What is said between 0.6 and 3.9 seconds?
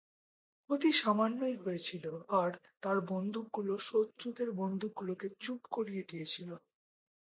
ক্ষতি সামান্যই হয়েছিল আর তার বন্দুকগুলো